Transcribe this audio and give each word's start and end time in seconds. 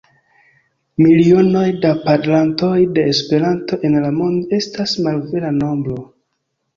Milionoj 1.05 1.65
da 1.83 1.91
parolantoj 2.07 2.77
de 2.95 3.03
Esperanto 3.11 3.79
en 3.91 3.99
la 4.07 4.09
mondo 4.15 4.57
estas 4.61 4.95
malvera 5.09 5.53
nombro. 5.59 5.99